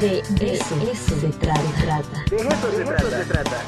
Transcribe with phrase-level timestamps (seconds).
[0.00, 2.24] De, eso, se trata.
[2.28, 3.62] De eso se trata.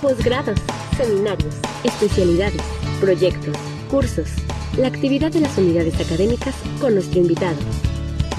[0.00, 0.58] Posgrados,
[0.96, 1.54] seminarios,
[1.84, 2.62] especialidades,
[2.98, 3.54] proyectos,
[3.90, 4.30] cursos,
[4.78, 7.58] la actividad de las unidades académicas con nuestro invitado.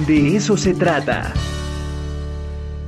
[0.07, 1.31] De eso se trata.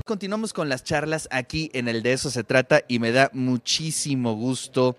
[0.04, 4.34] Continuamos con las charlas aquí en el De eso se trata y me da muchísimo
[4.34, 4.98] gusto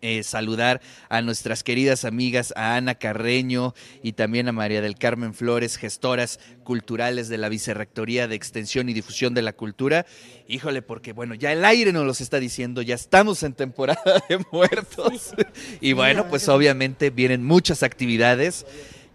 [0.00, 5.34] eh, saludar a nuestras queridas amigas, a Ana Carreño y también a María del Carmen
[5.34, 10.06] Flores, gestoras culturales de la Vicerrectoría de Extensión y Difusión de la Cultura.
[10.48, 14.38] Híjole, porque bueno, ya el aire nos los está diciendo, ya estamos en temporada de
[14.50, 15.34] muertos.
[15.80, 18.66] Y bueno, pues obviamente vienen muchas actividades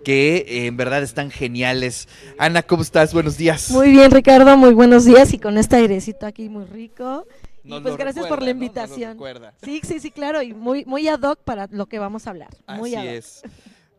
[0.04, 2.08] que eh, en verdad están geniales.
[2.38, 3.14] Ana, ¿cómo estás?
[3.14, 3.70] Buenos días.
[3.72, 7.28] Muy bien, Ricardo, muy buenos días y con este airecito aquí muy rico
[7.64, 9.18] pues gracias por la invitación.
[9.64, 12.50] sí, sí, sí, claro, y muy, muy ad hoc para lo que vamos a hablar.
[12.68, 13.44] Muy Así es.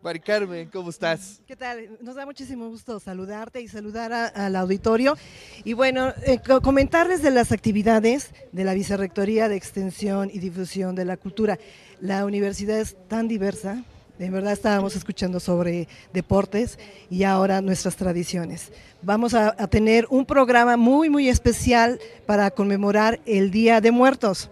[0.02, 1.40] Mari Carmen, ¿cómo estás?
[1.46, 1.96] ¿Qué tal?
[2.00, 5.16] Nos da muchísimo gusto saludarte y saludar al auditorio.
[5.62, 11.04] Y bueno, eh, comentarles de las actividades de la Vicerrectoría de Extensión y Difusión de
[11.04, 11.56] la Cultura.
[12.00, 13.84] La universidad es tan diversa,
[14.23, 16.78] de verdad estábamos escuchando sobre deportes
[17.11, 18.70] y ahora nuestras tradiciones.
[19.03, 24.48] Vamos a, tener un programa muy, muy especial para conmemorar el Día de Muertos.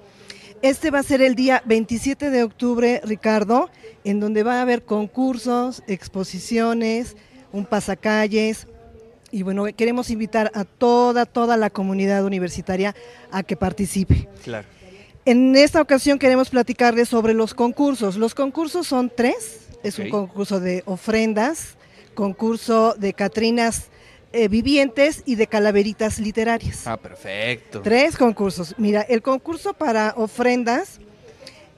[0.61, 3.71] Este va a ser el día 27 de octubre, Ricardo,
[4.03, 7.17] en donde va a haber concursos, exposiciones,
[7.53, 8.67] un pasacalles.
[9.31, 12.97] Y bueno, queremos invitar a toda, toda la comunidad universitaria
[13.31, 14.29] a que participe.
[14.43, 14.67] Claro.
[15.25, 18.17] En esta ocasión queremos platicarles sobre los concursos.
[18.17, 19.69] Los concursos son tres.
[19.83, 21.77] Es un concurso de ofrendas,
[22.15, 23.89] concurso de Catrinas
[24.33, 26.87] eh, vivientes y de calaveritas literarias.
[26.87, 27.83] Ah, perfecto.
[27.83, 28.75] Tres concursos.
[28.79, 31.01] Mira, el concurso para ofrendas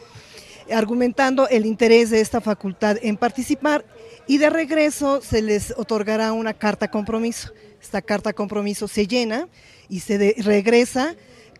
[0.71, 3.83] argumentando el interés de esta facultad en participar
[4.27, 7.51] y de regreso se les otorgará una carta compromiso.
[7.81, 9.47] Esta carta compromiso se llena
[9.89, 11.15] y se regresa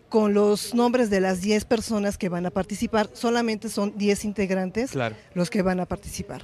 [0.08, 3.10] con los nombres de las 10 personas que van a participar.
[3.12, 4.92] Solamente son 10 integrantes
[5.34, 6.42] los que van a participar.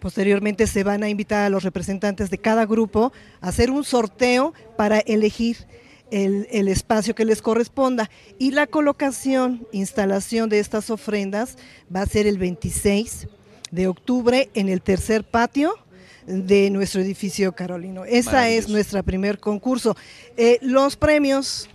[0.00, 4.52] Posteriormente se van a invitar a los representantes de cada grupo a hacer un sorteo
[4.76, 5.58] para elegir
[6.10, 8.10] el, el, espacio que les corresponda.
[8.36, 11.56] Y la colocación, instalación de estas ofrendas
[11.94, 13.28] va a ser el 26
[13.72, 15.74] de octubre en el tercer patio
[16.26, 18.04] de nuestro edificio Carolino.
[18.04, 19.96] Esa es nuestra primer concurso.
[20.36, 21.68] Eh, los premios.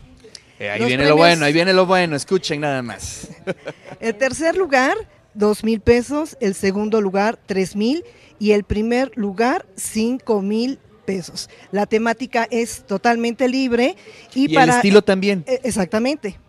[0.60, 3.30] Eh, ahí viene lo bueno, ahí viene lo bueno, escuchen nada más.
[4.00, 4.96] el tercer lugar,
[5.34, 8.04] dos mil pesos, el segundo lugar, tres mil
[8.40, 11.50] y el primer lugar, cinco mil pesos.
[11.72, 13.96] La temática es totalmente libre
[14.34, 15.44] y, para el estilo también.
[15.48, 16.40] Eh, exactamente.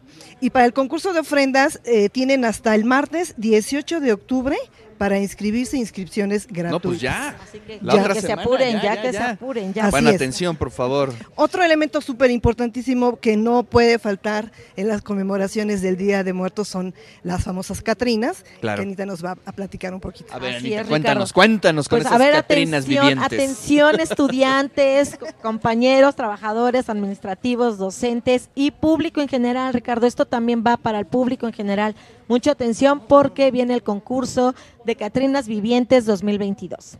[0.41, 1.80] Y para el concurso de ofrendas
[2.12, 4.56] tienen hasta el martes 18 de octubre
[4.98, 6.72] para inscribirse inscripciones gratuitas.
[6.72, 7.36] No, pues ya.
[7.42, 9.91] Así que, ya, que se apuren, ya, que se apuren, ya.
[9.91, 11.14] Buena atención, por favor.
[11.36, 16.69] Otro elemento súper importantísimo que no puede faltar en las conmemoraciones del Día de Muertos
[16.69, 18.81] son las famosas Catrinas, claro.
[18.81, 20.34] que Anita nos va a platicar un poquito.
[20.34, 23.26] A ver, Anita, cuéntanos, cuéntanos con pues, esas a ver, Catrinas atención, vivientes.
[23.26, 30.06] Atención, estudiantes, compañeros, trabajadores, administrativos, docentes y público en general, Ricardo.
[30.06, 31.94] Esto también va para el público en general.
[32.28, 36.99] Mucha atención porque viene el concurso de Catrinas Vivientes 2022.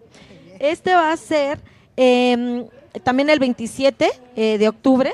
[0.59, 1.61] Este va a ser
[1.97, 2.67] em,
[3.05, 5.13] también el 27 eh, de octubre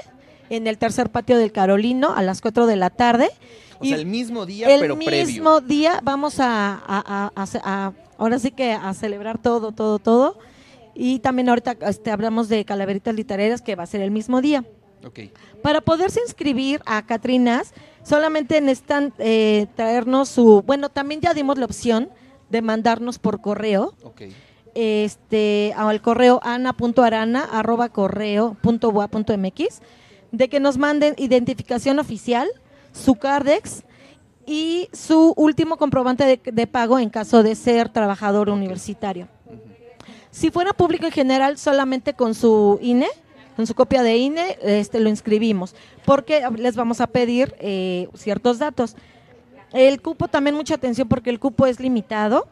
[0.50, 3.28] en el tercer patio del Carolino a las 4 de la tarde.
[3.80, 5.20] O sea, el mismo día, pero previo.
[5.20, 7.32] El mismo día vamos a,
[8.16, 10.38] ahora sí que a celebrar todo, todo, todo.
[10.94, 14.64] Y también ahorita este, hablamos de calaveritas literarias que va a ser el mismo día.
[15.62, 21.64] Para poderse inscribir a Catrinas, solamente necesitan eh, traernos su, bueno, también ya dimos la
[21.64, 22.10] opción
[22.50, 23.94] de mandarnos por correo.
[24.76, 29.80] Este, al correo ana.arana arroba correo punto punto mx,
[30.32, 32.48] de que nos manden identificación oficial,
[32.92, 33.84] su cardex
[34.46, 39.28] y su último comprobante de, pago en caso de ser trabajador universitario.
[40.30, 43.08] Si fuera público en general, solamente con su INE,
[43.56, 45.74] con su copia de INE, este, lo inscribimos,
[46.04, 48.96] porque les vamos a pedir eh, ciertos datos.
[49.72, 52.46] El cupo también mucha atención porque el cupo es limitado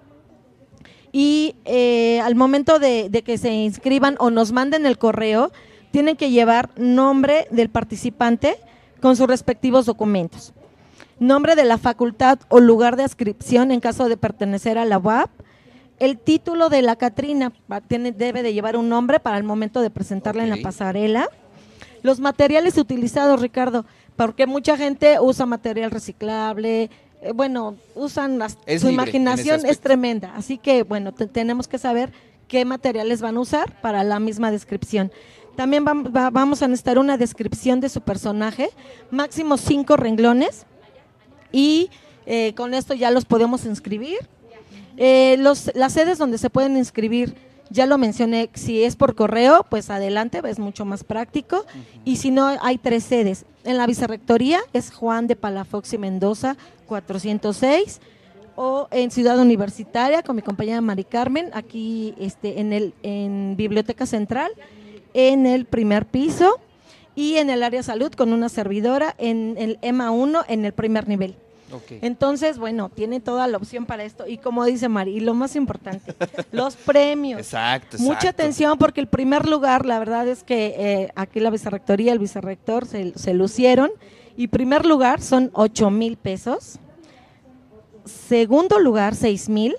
[1.13, 5.53] y eh, al momento de, que se inscriban o nos manden el correo,
[5.91, 8.57] tienen que llevar nombre del participante
[9.01, 10.53] con sus respectivos documentos.
[11.21, 15.31] nombre de la facultad o lugar de inscripción en caso de pertenecer a la UAP,
[16.03, 17.53] el título de la Catrina
[18.17, 21.29] debe de llevar un nombre para el momento de presentarla en la pasarela.
[22.03, 26.91] Los materiales utilizados, Ricardo, porque mucha gente usa material reciclable,
[27.21, 28.41] eh, bueno, usan
[28.81, 32.13] su imaginación es tremenda, así que bueno, tenemos que saber
[32.49, 35.13] qué materiales van a usar para la misma descripción.
[35.55, 38.71] También vamos a necesitar una descripción de su personaje,
[39.13, 40.67] máximo cinco renglones,
[41.53, 41.91] y
[42.27, 44.19] eh, con esto ya los podemos inscribir.
[44.97, 47.35] Eh, los, las sedes donde se pueden inscribir,
[47.71, 51.65] ya lo mencioné, si es por correo, pues adelante, es mucho más práctico.
[52.05, 53.45] Y si no, hay tres sedes.
[53.65, 56.57] En la vicerrectoría es Juan de Palafox y Mendoza,
[56.87, 58.01] 406
[58.55, 64.05] o en Ciudad Universitaria con mi compañera Mari Carmen, aquí este, en, el, en Biblioteca
[64.05, 64.51] Central,
[65.15, 66.61] en el primer piso
[67.15, 71.09] y en el área salud con una servidora en el EMA 1 en el primer
[71.09, 71.35] nivel.
[72.03, 74.27] Entonces, bueno, tiene toda la opción para esto.
[74.27, 76.15] Y como dice Mari, y lo más importante,
[76.53, 77.41] los premios.
[77.41, 82.13] Exacto, Mucha atención porque el primer lugar, la verdad es que eh, aquí la vicerrectoría,
[82.13, 83.91] el vicerrector se, se lucieron.
[84.37, 86.79] Y primer lugar son 8 mil pesos.
[88.05, 89.77] Segundo lugar, 6 mil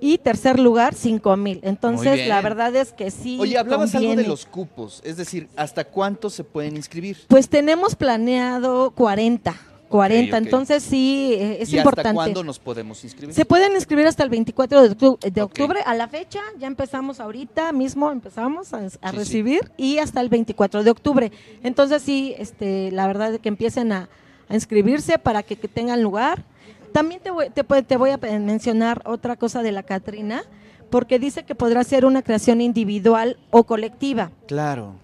[0.00, 1.60] y tercer lugar 5 mil.
[1.62, 3.38] Entonces, la verdad es que sí.
[3.40, 7.18] Oye, hablabas algo de los cupos, es decir, ¿hasta cuánto se pueden inscribir?
[7.28, 9.54] Pues tenemos planeado 40.
[9.88, 12.08] 40, entonces sí, eh, es importante.
[12.08, 13.34] ¿Hasta cuándo nos podemos inscribir?
[13.34, 18.10] Se pueden inscribir hasta el 24 de octubre, a la fecha, ya empezamos ahorita mismo,
[18.10, 21.32] empezamos a, recibir y hasta el 24 de octubre.
[21.62, 24.08] Entonces sí, este, la verdad es que empiecen a,
[24.48, 26.44] inscribirse para que tengan lugar
[26.96, 30.44] también te voy, te, voy a mencionar otra cosa de la Catrina,
[30.88, 34.30] porque dice que podrá ser una creación individual o colectiva.
[34.46, 34.94] Claro.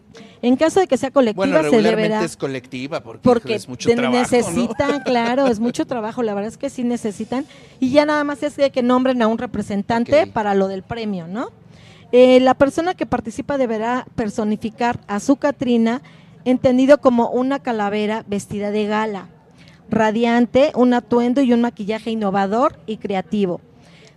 [0.41, 2.25] En caso de que sea colectiva, se deberá.
[2.25, 4.19] es colectiva porque, es mucho trabajo.
[4.19, 6.23] Necesitan, claro, es mucho trabajo.
[6.23, 7.47] La verdad es que sí necesitan.
[7.81, 11.27] Y ya nada más es de que nombren a un representante para lo del premio,
[11.27, 11.51] ¿no?
[12.13, 16.03] Eh, la persona que participa deberá personificar a su Catrina,
[16.45, 19.29] entendido como una calavera vestida de gala
[19.93, 23.61] radiante, un atuendo y un maquillaje innovador y creativo.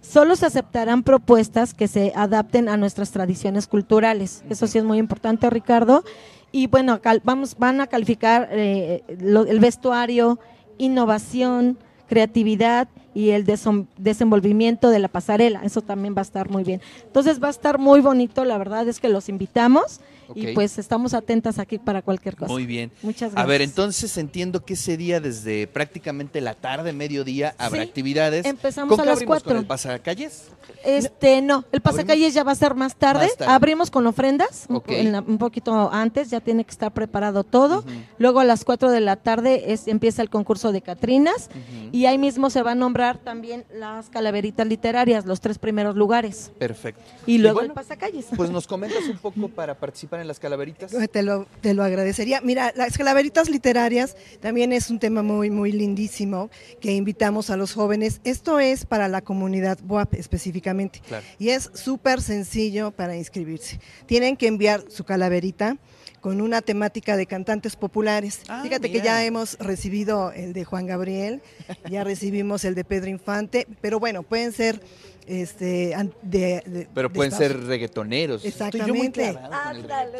[0.07, 4.43] Solo se aceptarán propuestas que se adapten a nuestras tradiciones culturales.
[4.49, 6.03] Eso sí es muy importante, Ricardo.
[6.51, 10.39] Y bueno, vamos, van a calificar eh, el vestuario,
[10.77, 15.61] innovación, creatividad y el desenvolvimiento de la pasarela.
[15.63, 16.81] Eso también va a estar muy bien.
[17.03, 20.01] Entonces va a estar muy bonito, la verdad es que los invitamos
[20.33, 22.51] y pues estamos atentas aquí para cualquier cosa.
[22.51, 22.91] Muy bien.
[23.03, 23.43] Muchas gracias.
[23.43, 28.45] A ver, entonces entiendo que ese día desde prácticamente la tarde, mediodía, habrá actividades.
[28.45, 29.47] Empezamos a las 4.
[29.47, 30.49] ¿Con el pasacalles?
[30.83, 33.29] Este, no, el pasacalles ya va a ser más tarde.
[33.47, 37.85] Abrimos con ofrendas un poquito antes, ya tiene que estar preparado todo.
[38.17, 41.49] Luego a las 4 de la tarde es, empieza el concurso de Catrinas
[41.91, 46.51] y ahí mismo se va a nombrar también las calaveritas literarias, los tres primeros lugares.
[46.57, 47.01] Perfecto.
[47.25, 48.27] Y luego el pasacalles.
[48.35, 50.91] Pues nos comentas un poco para participar en las calaveritas?
[51.11, 52.41] Te lo, te lo agradecería.
[52.41, 56.49] Mira, las calaveritas literarias también es un tema muy, muy lindísimo
[56.81, 58.21] que invitamos a los jóvenes.
[58.23, 61.01] Esto es para la comunidad WAP específicamente.
[61.39, 63.79] Y es súper sencillo para inscribirse.
[64.05, 65.77] Tienen que enviar su calaverita
[66.25, 68.39] con una temática de cantantes populares.
[68.47, 71.43] Ah, Fíjate que ya hemos recibido el de Juan Gabriel,
[71.87, 74.81] ya recibimos el de Pedro Infante, pero bueno, pueden ser
[75.27, 78.45] este de, pero pueden ser reggaetoneros.
[78.45, 79.37] Exactamente.
[79.51, 80.19] Ándale,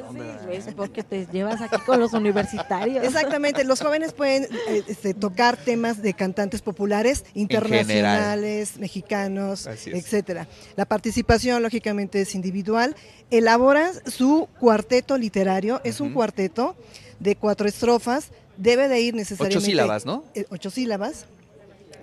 [0.62, 3.04] sí, porque te llevas aquí con los universitarios.
[3.06, 10.48] Exactamente los jóvenes pueden eh, este, tocar temas de cantantes populares internacionales mexicanos etcétera.
[10.76, 12.96] La participación lógicamente es individual.
[13.32, 16.76] Elaboran su cuarteto literario es un cuarteto
[17.20, 21.26] de cuatro estrofas debe de ir necesariamente ocho sílabas no eh, ocho sílabas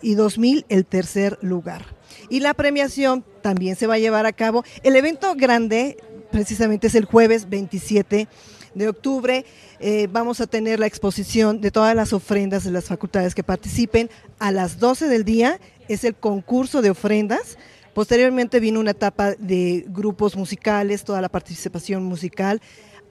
[0.00, 1.84] y 2 mil el tercer lugar.
[2.28, 4.64] Y la premiación también se va a llevar a cabo.
[4.84, 5.96] El evento grande
[6.30, 8.28] precisamente es el jueves 27
[8.74, 9.44] de octubre.
[9.80, 14.08] Eh, vamos a tener la exposición de todas las ofrendas de las facultades que participen.
[14.38, 15.58] A las 12 del día
[15.92, 17.58] es el concurso de ofrendas.
[17.94, 22.60] Posteriormente vino una etapa de grupos musicales, toda la participación musical.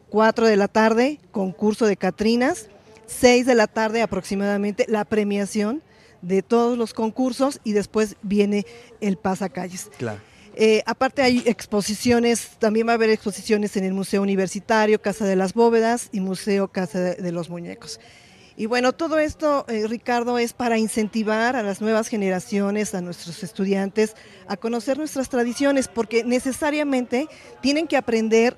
[0.10, 2.70] 4 de la tarde, concurso de Catrinas.
[3.08, 5.82] 6 de la tarde aproximadamente la premiación
[6.22, 8.66] de todos los concursos y después viene
[9.02, 9.90] el pasacalles.
[9.98, 10.22] Claro.
[10.56, 15.36] Eh, aparte hay exposiciones, también va a haber exposiciones en el Museo Universitario, Casa de
[15.36, 18.00] las Bóvedas y Museo Casa de, los Muñecos.
[18.60, 23.42] Y bueno, todo esto, eh, Ricardo, es para incentivar a las nuevas generaciones, a nuestros
[23.42, 24.18] estudiantes,
[24.50, 27.30] a conocer nuestras tradiciones, porque necesariamente
[27.62, 28.58] tienen que aprender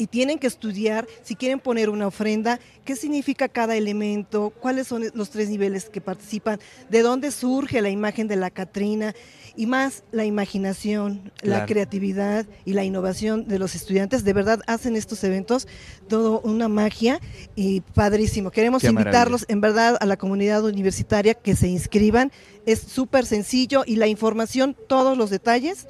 [0.00, 5.04] y tienen que estudiar, si quieren poner una ofrenda, qué significa cada elemento, cuáles son
[5.12, 9.14] los tres niveles que participan, de dónde surge la imagen de la Catrina
[9.56, 14.24] y más la imaginación, la creatividad y la innovación de los estudiantes.
[14.24, 15.68] De verdad hacen estos eventos
[16.08, 17.20] todo una magia
[17.54, 18.50] y padrísimo.
[18.50, 22.32] Queremos invitarlos en verdad a la comunidad universitaria que se inscriban.
[22.64, 25.88] Es súper sencillo y la información, todos los detalles,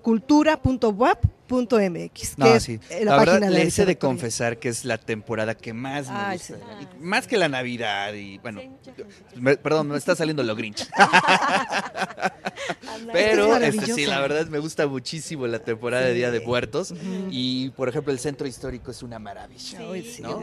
[0.00, 2.80] cultura.wap .mx, no, sí.
[3.02, 6.56] la, verdad, le hice de confesar que es la temporada que más me gusta.
[7.00, 8.60] Más que la Navidad y bueno,
[9.62, 10.88] perdón, me está saliendo lo Grinch.
[13.12, 16.94] Pero este, sí, la verdad me gusta muchísimo la temporada de Día de Muertos.
[17.30, 19.78] Y por ejemplo el centro histórico es una maravilla.
[20.02, 20.42] Sí, ¿no?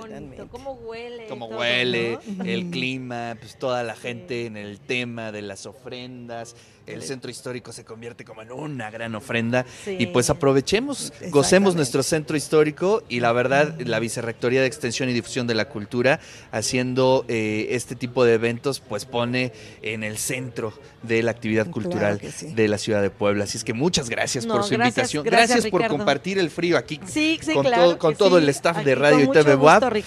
[0.49, 1.27] cómo huele.
[1.27, 7.03] Cómo huele, el clima, pues toda la gente en el tema de las ofrendas, el
[7.03, 9.65] centro histórico se convierte como en una gran ofrenda.
[9.85, 10.98] Y pues aprovechemos,
[11.29, 15.65] gocemos nuestro centro histórico y la verdad la Vicerrectoría de Extensión y Difusión de la
[15.69, 16.19] Cultura
[16.51, 19.51] haciendo eh, este tipo de eventos pues pone
[19.81, 23.45] en el centro de la actividad cultural de la ciudad de Puebla.
[23.45, 25.23] Así es que muchas gracias por su invitación.
[25.23, 29.25] Gracias, por compartir el frío aquí sí, con, todo, con todo el staff de Radio
[29.25, 29.93] y TV WAP.